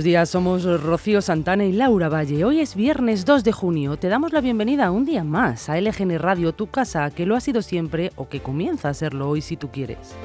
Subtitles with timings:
[0.00, 2.42] Buenos días, somos Rocío Santana y Laura Valle.
[2.46, 3.98] Hoy es viernes 2 de junio.
[3.98, 7.40] Te damos la bienvenida un día más a LGN Radio, tu casa, que lo ha
[7.40, 10.16] sido siempre o que comienza a serlo hoy si tú quieres.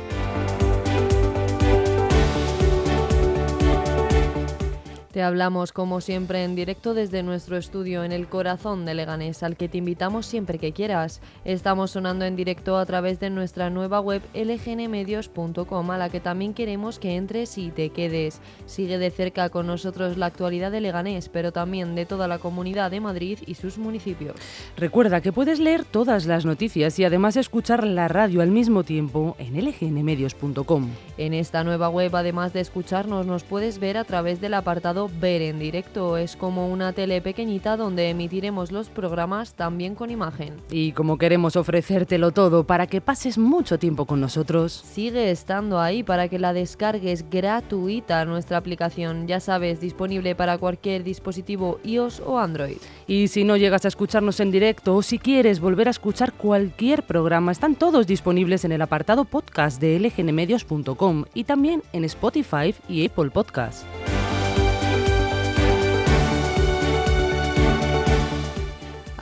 [5.16, 9.56] Te hablamos como siempre en directo desde nuestro estudio en el corazón de Leganés, al
[9.56, 11.22] que te invitamos siempre que quieras.
[11.46, 16.54] Estamos sonando en directo a través de nuestra nueva web lgnmedios.com, a la que también
[16.54, 18.42] queremos que entres y te quedes.
[18.66, 22.92] Sigue de cerca con nosotros la actualidad de Leganés, pero también de toda la comunidad
[22.92, 24.36] de Madrid y sus municipios.
[24.76, 29.38] Recuerda que puedes leer todas las noticias y además escuchar la radio al mismo tiempo
[29.40, 30.90] en lgnmedios.com.
[31.18, 35.42] En esta nueva web, además de escucharnos, nos puedes ver a través del apartado ver
[35.42, 36.18] en directo.
[36.18, 40.56] Es como una tele pequeñita donde emitiremos los programas también con imagen.
[40.70, 46.04] Y como queremos ofrecértelo todo para que pases mucho tiempo con nosotros, sigue estando ahí
[46.04, 49.28] para que la descargues gratuita nuestra aplicación.
[49.28, 52.78] Ya sabes, disponible para cualquier dispositivo iOS o Android.
[53.08, 57.04] Y si no llegas a escucharnos en directo o si quieres volver a escuchar cualquier
[57.04, 63.06] programa, están todos disponibles en el apartado podcast de lgnmedios.com y también en Spotify y
[63.06, 63.86] Apple Podcasts.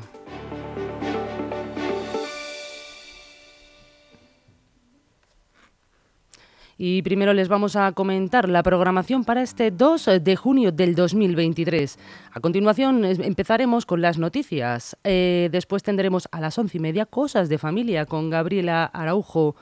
[6.80, 11.98] Y primero les vamos a comentar la programación para este 2 de junio del 2023.
[12.30, 14.96] A continuación empezaremos con las noticias.
[15.02, 19.56] Eh, después tendremos a las once y media Cosas de Familia con Gabriela Araujo.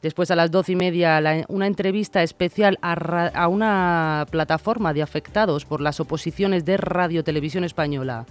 [0.00, 2.94] Después a las doce y media una entrevista especial a,
[3.34, 8.24] a, una plataforma de afectados por las oposiciones de Radio Televisión Española.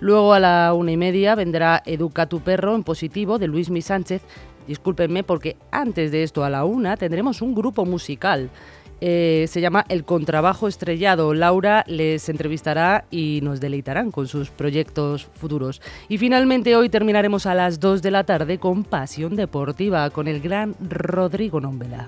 [0.00, 3.82] Luego a la una y media vendrá Educa tu perro en positivo de Luis Mi
[3.82, 4.22] Sánchez
[4.70, 8.50] discúlpenme porque antes de esto a la una tendremos un grupo musical.
[9.00, 11.34] Eh, se llama El Contrabajo Estrellado.
[11.34, 15.82] Laura les entrevistará y nos deleitarán con sus proyectos futuros.
[16.08, 20.40] Y finalmente hoy terminaremos a las 2 de la tarde con Pasión Deportiva con el
[20.40, 22.06] gran Rodrigo Nombela.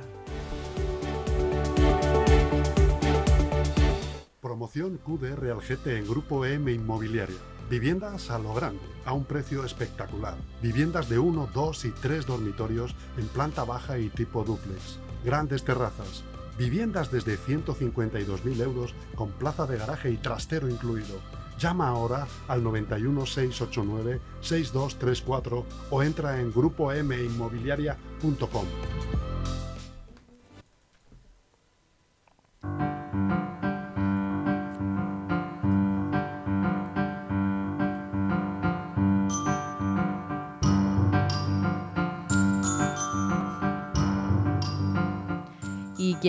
[4.40, 7.38] Promoción QDR al en Grupo M Inmobiliaria
[7.72, 10.34] Viviendas a lo grande, a un precio espectacular.
[10.60, 14.98] Viviendas de 1, 2 y 3 dormitorios en planta baja y tipo duplex.
[15.24, 16.22] Grandes terrazas.
[16.58, 21.18] Viviendas desde 152.000 euros con plaza de garaje y trastero incluido.
[21.58, 28.66] Llama ahora al 91 689 6234 o entra en grupominmobiliaria.com.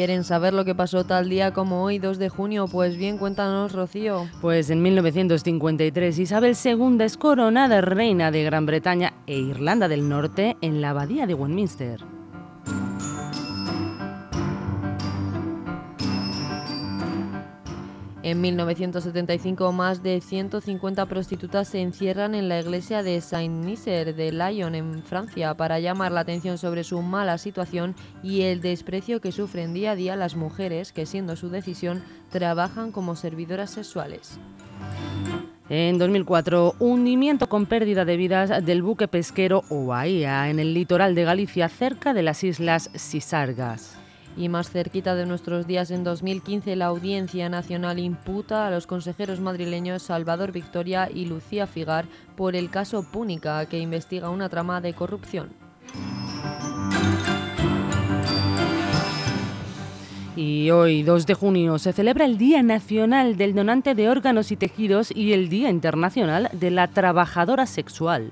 [0.03, 3.72] quieren saber lo que pasó tal día como hoy, 2 de junio, pues bien, cuéntanos,
[3.72, 4.28] Rocío.
[4.41, 10.58] Pues en 1953 Isabel II es coronada reina de Gran Bretaña e Irlanda del Norte
[10.59, 12.12] en la abadía de Westminster.
[18.23, 24.75] En 1975, más de 150 prostitutas se encierran en la iglesia de Saint-Nicer de Lyon,
[24.75, 29.73] en Francia, para llamar la atención sobre su mala situación y el desprecio que sufren
[29.73, 34.40] día a día las mujeres que, siendo su decisión, trabajan como servidoras sexuales.
[35.67, 41.25] En 2004, hundimiento con pérdida de vidas del buque pesquero Oaia en el litoral de
[41.25, 44.03] Galicia, cerca de las islas Sisargas.
[44.35, 49.40] Y más cerquita de nuestros días, en 2015, la Audiencia Nacional imputa a los consejeros
[49.40, 54.94] madrileños Salvador Victoria y Lucía Figar por el caso Púnica, que investiga una trama de
[54.94, 55.50] corrupción.
[60.35, 64.58] Y hoy, 2 de junio, se celebra el Día Nacional del Donante de Órganos y
[64.58, 68.32] Tejidos y el Día Internacional de la Trabajadora Sexual.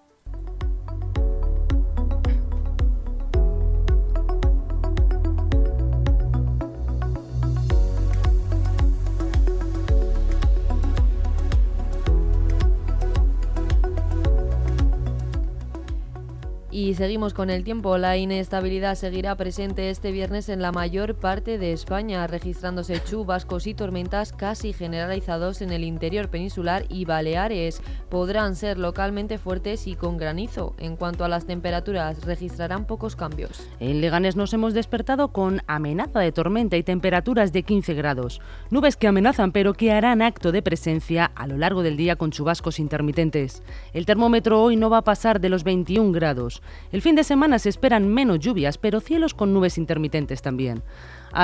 [16.73, 17.97] Y seguimos con el tiempo.
[17.97, 23.73] La inestabilidad seguirá presente este viernes en la mayor parte de España, registrándose chubascos y
[23.73, 27.81] tormentas casi generalizados en el interior peninsular y Baleares.
[28.09, 30.73] Podrán ser localmente fuertes y con granizo.
[30.79, 33.67] En cuanto a las temperaturas, registrarán pocos cambios.
[33.81, 38.39] En Leganés nos hemos despertado con amenaza de tormenta y temperaturas de 15 grados.
[38.69, 42.31] Nubes que amenazan pero que harán acto de presencia a lo largo del día con
[42.31, 43.61] chubascos intermitentes.
[43.91, 46.60] El termómetro hoy no va a pasar de los 21 grados.
[46.91, 50.83] El fin de semana se esperan menos lluvias, pero cielos con nubes intermitentes también.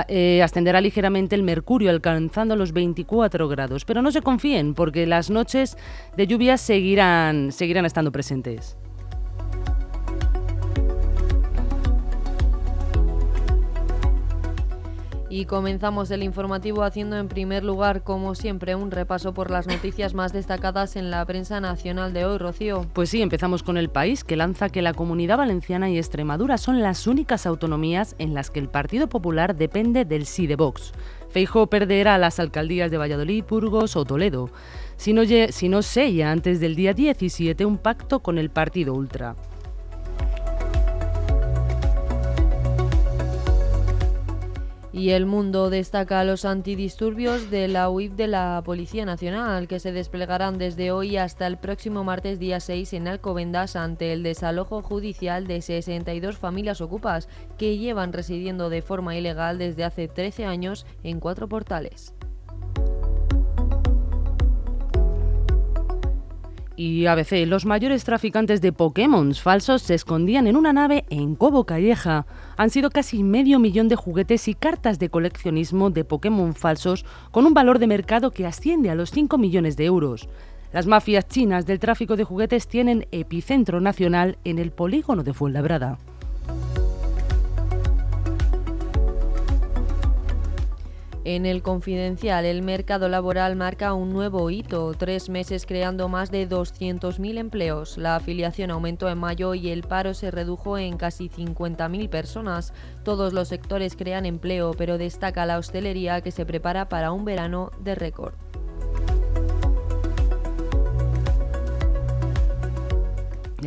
[0.10, 5.30] Eh, ascenderá ligeramente el mercurio alcanzando los 24 grados, pero no se confíen porque las
[5.30, 5.78] noches
[6.16, 8.78] de lluvia seguirán, seguirán estando presentes.
[15.30, 20.14] Y comenzamos el informativo haciendo en primer lugar, como siempre, un repaso por las noticias
[20.14, 22.86] más destacadas en la prensa nacional de hoy, Rocío.
[22.94, 26.82] Pues sí, empezamos con el país, que lanza que la Comunidad Valenciana y Extremadura son
[26.82, 30.94] las únicas autonomías en las que el Partido Popular depende del sí de Vox.
[31.30, 34.50] Feijóo perderá las alcaldías de Valladolid, Burgos o Toledo,
[34.96, 39.36] si no, si no sella antes del día 17 un pacto con el Partido Ultra.
[44.98, 49.92] Y el mundo destaca los antidisturbios de la UIF de la Policía Nacional, que se
[49.92, 55.46] desplegarán desde hoy hasta el próximo martes día 6 en Alcobendas ante el desalojo judicial
[55.46, 57.30] de 62 familias ocupas
[57.60, 62.16] que llevan residiendo de forma ilegal desde hace 13 años en cuatro portales.
[66.80, 71.66] Y ABC, los mayores traficantes de Pokémon falsos se escondían en una nave en Cobo
[71.66, 72.28] Calleja.
[72.56, 77.48] Han sido casi medio millón de juguetes y cartas de coleccionismo de Pokémon falsos con
[77.48, 80.30] un valor de mercado que asciende a los 5 millones de euros.
[80.72, 85.98] Las mafias chinas del tráfico de juguetes tienen epicentro nacional en el polígono de Fuenlabrada.
[91.30, 96.48] En el confidencial, el mercado laboral marca un nuevo hito, tres meses creando más de
[96.48, 97.98] 200.000 empleos.
[97.98, 102.72] La afiliación aumentó en mayo y el paro se redujo en casi 50.000 personas.
[103.04, 107.72] Todos los sectores crean empleo, pero destaca la hostelería que se prepara para un verano
[107.84, 108.47] de récord.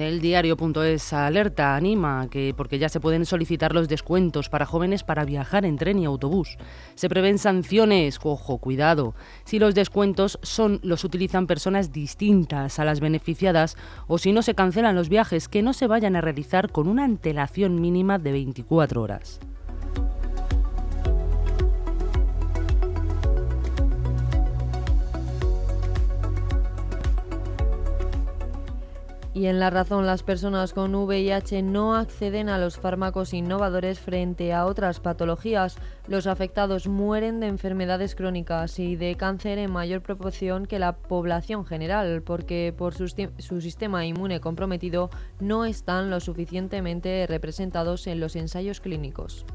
[0.00, 5.26] El diario.es alerta, anima, que porque ya se pueden solicitar los descuentos para jóvenes para
[5.26, 6.56] viajar en tren y autobús.
[6.94, 9.14] Se prevén sanciones, ojo, cuidado,
[9.44, 13.76] si los descuentos son los utilizan personas distintas a las beneficiadas
[14.06, 17.04] o si no se cancelan los viajes que no se vayan a realizar con una
[17.04, 19.38] antelación mínima de 24 horas.
[29.32, 34.52] Y en la razón, las personas con VIH no acceden a los fármacos innovadores frente
[34.52, 35.76] a otras patologías.
[36.08, 41.64] Los afectados mueren de enfermedades crónicas y de cáncer en mayor proporción que la población
[41.64, 43.06] general, porque por su,
[43.38, 49.46] su sistema inmune comprometido no están lo suficientemente representados en los ensayos clínicos.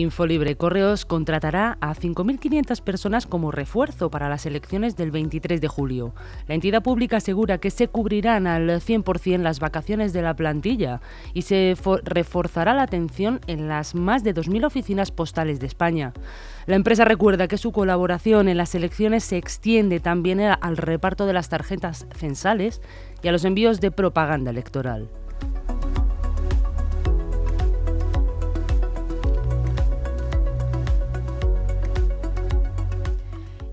[0.00, 6.14] Infolibre Correos contratará a 5.500 personas como refuerzo para las elecciones del 23 de julio.
[6.48, 11.00] La entidad pública asegura que se cubrirán al 100% las vacaciones de la plantilla
[11.34, 16.12] y se reforzará la atención en las más de 2.000 oficinas postales de España.
[16.66, 21.32] La empresa recuerda que su colaboración en las elecciones se extiende también al reparto de
[21.32, 22.80] las tarjetas censales
[23.22, 25.08] y a los envíos de propaganda electoral.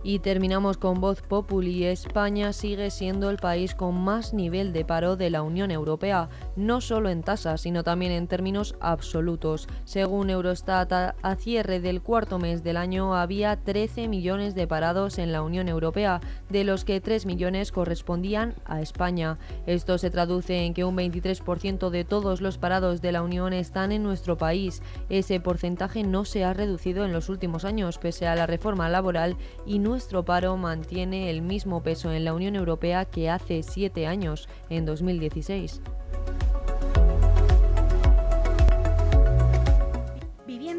[0.10, 1.86] Y terminamos con Voz Populi.
[1.86, 6.82] España sigue siendo el país con más nivel de paro de la Unión Europea, no
[6.82, 9.68] solo en tasas, sino también en términos absolutos.
[9.86, 15.32] Según Eurostat, a cierre del cuarto mes del año había 13 millones de parados en
[15.32, 19.38] la Unión Europea, de los que 3 millones correspondían a España.
[19.68, 23.92] Esto se traduce en que un 23% de todos los parados de la Unión están
[23.92, 24.82] en nuestro país.
[25.10, 29.38] Ese porcentaje no se ha reducido en los últimos años, pese a la reforma laboral
[29.68, 34.48] y nuestro paro mantiene el mismo peso en la Unión Europea que hace siete años,
[34.70, 35.82] en 2016.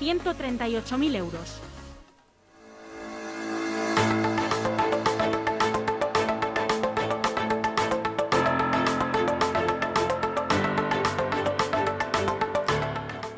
[0.00, 1.67] 138.000 euros.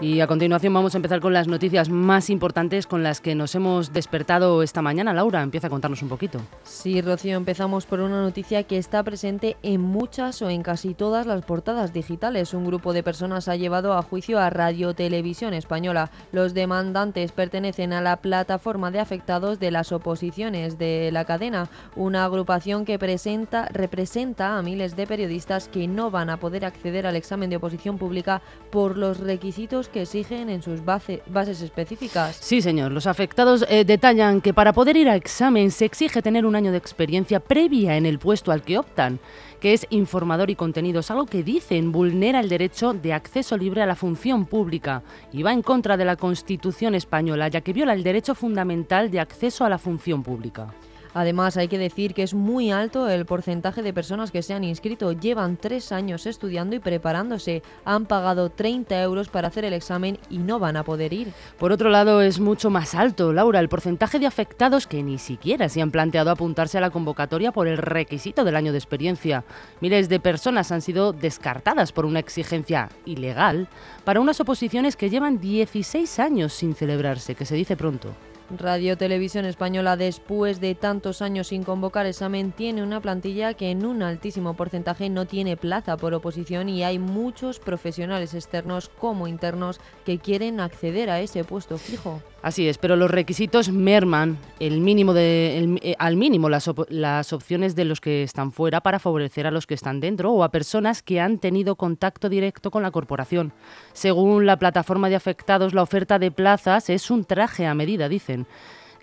[0.02, 3.54] Y a continuación vamos a empezar con las noticias más importantes con las que nos
[3.54, 5.12] hemos despertado esta mañana.
[5.12, 6.40] Laura, empieza a contarnos un poquito.
[6.62, 11.26] Sí, Rocío, empezamos por una noticia que está presente en muchas o en casi todas
[11.26, 12.54] las portadas digitales.
[12.54, 16.10] Un grupo de personas ha llevado a juicio a Radio Televisión Española.
[16.32, 22.24] Los demandantes pertenecen a la plataforma de afectados de las oposiciones de la cadena, una
[22.24, 27.16] agrupación que presenta, representa a miles de periodistas que no van a poder acceder al
[27.16, 28.40] examen de oposición pública
[28.70, 32.36] por los requisitos que exigen en sus bases específicas.
[32.40, 32.92] Sí, señor.
[32.92, 36.72] Los afectados eh, detallan que para poder ir a examen se exige tener un año
[36.72, 39.20] de experiencia previa en el puesto al que optan,
[39.60, 43.86] que es informador y contenidos, algo que dicen vulnera el derecho de acceso libre a
[43.86, 48.02] la función pública y va en contra de la Constitución española, ya que viola el
[48.02, 50.72] derecho fundamental de acceso a la función pública.
[51.14, 54.64] Además, hay que decir que es muy alto el porcentaje de personas que se han
[54.64, 55.12] inscrito.
[55.12, 57.62] Llevan tres años estudiando y preparándose.
[57.84, 61.32] Han pagado 30 euros para hacer el examen y no van a poder ir.
[61.58, 65.68] Por otro lado, es mucho más alto, Laura, el porcentaje de afectados que ni siquiera
[65.68, 69.44] se han planteado apuntarse a la convocatoria por el requisito del año de experiencia.
[69.80, 73.68] Miles de personas han sido descartadas por una exigencia ilegal
[74.04, 78.14] para unas oposiciones que llevan 16 años sin celebrarse, que se dice pronto.
[78.58, 83.86] Radio Televisión Española, después de tantos años sin convocar examen, tiene una plantilla que en
[83.86, 89.80] un altísimo porcentaje no tiene plaza por oposición y hay muchos profesionales externos como internos
[90.04, 92.20] que quieren acceder a ese puesto fijo.
[92.42, 97.76] Así es, pero los requisitos merman el mínimo de, eh, al mínimo las, las opciones
[97.76, 101.02] de los que están fuera para favorecer a los que están dentro o a personas
[101.02, 103.52] que han tenido contacto directo con la corporación.
[103.92, 108.46] Según la plataforma de afectados, la oferta de plazas es un traje a medida, dicen.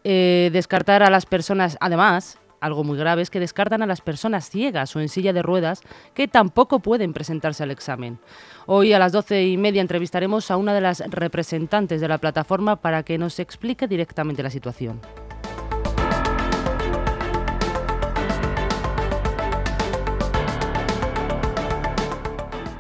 [0.04, 4.50] Eh, descartar a las personas, además, algo muy grave es que descartan a las personas
[4.50, 5.82] ciegas o en silla de ruedas
[6.14, 8.20] que tampoco pueden presentarse al examen.
[8.66, 12.78] Hoy a las doce y media entrevistaremos a una de las representantes de la plataforma
[12.78, 15.00] para que nos explique directamente la situación.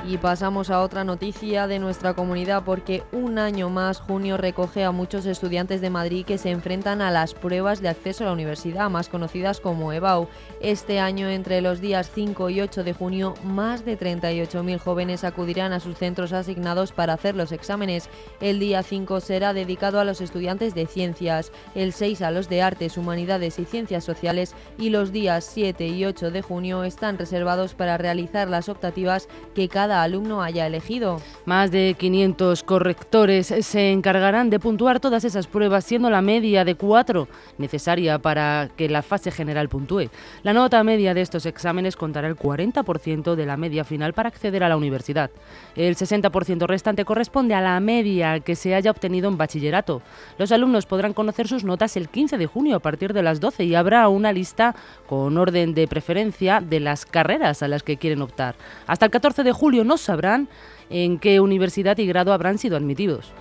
[0.07, 4.93] Y pasamos a otra noticia de nuestra comunidad porque un año más junio recoge a
[4.93, 8.89] muchos estudiantes de Madrid que se enfrentan a las pruebas de acceso a la universidad,
[8.89, 10.29] más conocidas como EBAU.
[10.61, 15.73] Este año, entre los días 5 y 8 de junio, más de 38.000 jóvenes acudirán
[15.73, 18.09] a sus centros asignados para hacer los exámenes.
[18.39, 22.61] El día 5 será dedicado a los estudiantes de ciencias, el 6 a los de
[22.61, 27.73] artes, humanidades y ciencias sociales y los días 7 y 8 de junio están reservados
[27.73, 31.21] para realizar las optativas que cada alumno haya elegido.
[31.45, 36.75] Más de 500 correctores se encargarán de puntuar todas esas pruebas, siendo la media de
[36.75, 37.27] 4
[37.57, 40.09] necesaria para que la fase general puntúe.
[40.43, 44.63] La nota media de estos exámenes contará el 40% de la media final para acceder
[44.63, 45.31] a la universidad.
[45.75, 50.01] El 60% restante corresponde a la media que se haya obtenido en bachillerato.
[50.37, 53.63] Los alumnos podrán conocer sus notas el 15 de junio a partir de las 12
[53.65, 54.75] y habrá una lista
[55.07, 58.55] con orden de preferencia de las carreras a las que quieren optar.
[58.85, 60.47] Hasta el 14 de julio no sabrán
[60.89, 63.33] en qué universidad y grado habrán sido admitidos.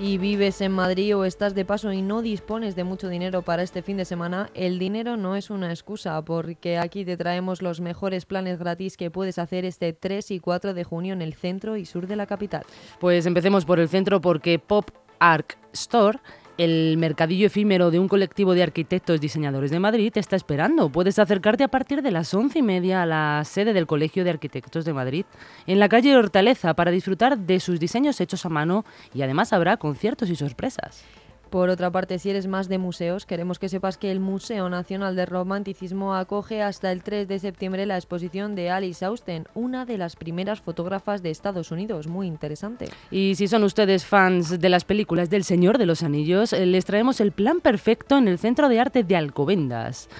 [0.00, 3.62] y vives en Madrid o estás de paso y no dispones de mucho dinero para
[3.62, 7.80] este fin de semana, el dinero no es una excusa porque aquí te traemos los
[7.80, 11.76] mejores planes gratis que puedes hacer este 3 y 4 de junio en el centro
[11.76, 12.62] y sur de la capital.
[13.00, 14.88] Pues empecemos por el centro porque Pop
[15.18, 16.20] Arc Store
[16.58, 20.90] el mercadillo efímero de un colectivo de arquitectos diseñadores de Madrid te está esperando.
[20.90, 24.30] Puedes acercarte a partir de las once y media a la sede del Colegio de
[24.30, 25.24] Arquitectos de Madrid,
[25.66, 28.84] en la calle Hortaleza, para disfrutar de sus diseños hechos a mano
[29.14, 31.04] y además habrá conciertos y sorpresas.
[31.50, 35.16] Por otra parte, si eres más de museos, queremos que sepas que el Museo Nacional
[35.16, 39.96] de Romanticismo acoge hasta el 3 de septiembre la exposición de Alice Austen, una de
[39.96, 42.06] las primeras fotógrafas de Estados Unidos.
[42.06, 42.90] Muy interesante.
[43.10, 46.84] Y si son ustedes fans de las películas del Señor de los Anillos, eh, les
[46.84, 50.10] traemos el plan perfecto en el Centro de Arte de Alcobendas.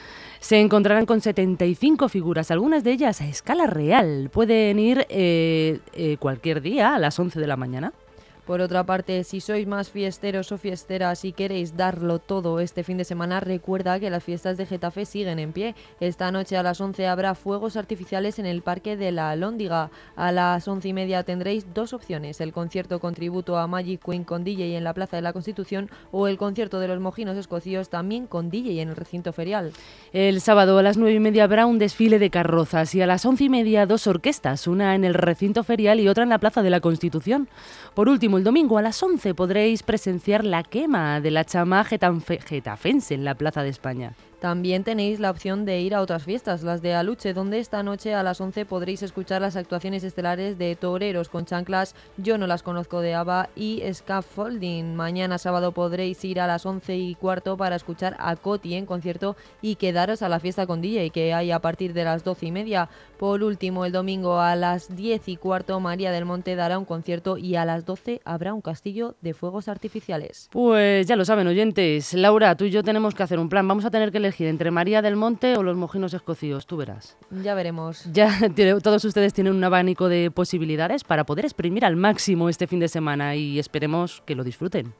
[0.40, 4.30] Se encontrarán con 75 figuras, algunas de ellas a escala real.
[4.32, 7.92] Pueden ir eh, eh, cualquier día a las 11 de la mañana.
[8.49, 12.97] Por otra parte, si sois más fiesteros o fiesteras y queréis darlo todo este fin
[12.97, 15.75] de semana, recuerda que las fiestas de Getafe siguen en pie.
[16.00, 19.90] Esta noche a las 11 habrá fuegos artificiales en el Parque de la Alhóndiga.
[20.17, 24.25] A las 11 y media tendréis dos opciones, el concierto con tributo a Magic Queen
[24.25, 27.90] con DJ en la Plaza de la Constitución o el concierto de los Mojinos Escocios
[27.90, 29.73] también con DJ en el recinto ferial.
[30.14, 33.26] El sábado a las 9 y media habrá un desfile de carrozas y a las
[33.26, 36.62] 11 y media dos orquestas, una en el recinto ferial y otra en la Plaza
[36.62, 37.47] de la Constitución.
[37.93, 43.12] Por último, el domingo a las 11 podréis presenciar la quema de la chama getafense
[43.12, 44.12] en la Plaza de España.
[44.40, 48.14] También tenéis la opción de ir a otras fiestas, las de Aluche, donde esta noche
[48.14, 52.62] a las 11 podréis escuchar las actuaciones estelares de Toreros con chanclas, Yo no las
[52.62, 54.95] conozco de Ava y Scaffolding.
[54.95, 59.37] Mañana sábado podréis ir a las 11 y cuarto para escuchar a Coti en concierto
[59.61, 62.52] y quedaros a la fiesta con DJ que hay a partir de las 12 y
[62.52, 62.88] media.
[63.18, 67.38] Por último, el domingo a las 10 y cuarto María del Monte dará un concierto
[67.38, 70.49] y a las 12 habrá un castillo de fuegos artificiales.
[70.52, 73.85] Pues ya lo saben oyentes, Laura, tú y yo tenemos que hacer un plan, vamos
[73.85, 77.16] a tener que entre María del Monte o los mojinos escocíos, tú verás.
[77.30, 78.04] Ya veremos.
[78.12, 78.30] Ya
[78.82, 82.88] todos ustedes tienen un abanico de posibilidades para poder exprimir al máximo este fin de
[82.88, 84.92] semana y esperemos que lo disfruten.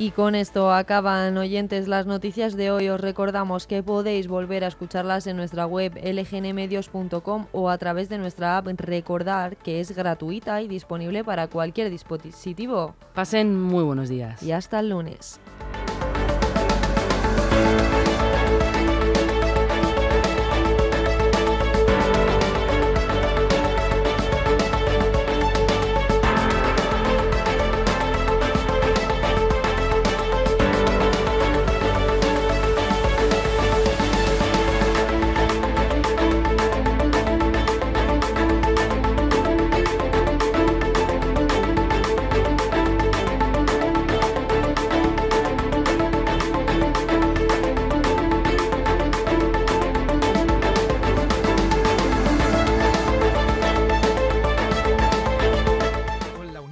[0.00, 2.88] Y con esto acaban oyentes las noticias de hoy.
[2.88, 8.16] Os recordamos que podéis volver a escucharlas en nuestra web lgnmedios.com o a través de
[8.16, 12.94] nuestra app Recordar, que es gratuita y disponible para cualquier dispositivo.
[13.12, 14.42] Pasen muy buenos días.
[14.42, 15.38] Y hasta el lunes.